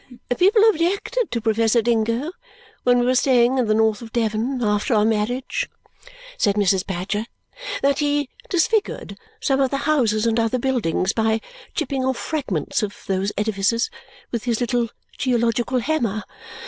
"People 0.35 0.67
objected 0.67 1.29
to 1.29 1.39
Professor 1.41 1.79
Dingo 1.79 2.31
when 2.83 2.97
we 2.99 3.05
were 3.05 3.13
staying 3.13 3.59
in 3.59 3.67
the 3.67 3.75
north 3.75 4.01
of 4.01 4.11
Devon 4.11 4.59
after 4.63 4.95
our 4.95 5.05
marriage," 5.05 5.69
said 6.39 6.55
Mrs. 6.55 6.83
Badger, 6.83 7.27
"that 7.83 7.99
he 7.99 8.27
disfigured 8.49 9.15
some 9.39 9.61
of 9.61 9.69
the 9.69 9.77
houses 9.85 10.25
and 10.25 10.39
other 10.39 10.57
buildings 10.57 11.13
by 11.13 11.39
chipping 11.75 12.03
off 12.03 12.17
fragments 12.17 12.81
of 12.81 13.03
those 13.05 13.31
edifices 13.37 13.91
with 14.31 14.45
his 14.45 14.59
little 14.59 14.89
geological 15.19 15.77
hammer. 15.77 16.23